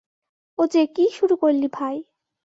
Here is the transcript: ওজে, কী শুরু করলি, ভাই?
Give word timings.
ওজে, 0.59 0.83
কী 0.95 1.05
শুরু 1.09 1.35
করলি, 1.35 1.67
ভাই? 1.73 1.95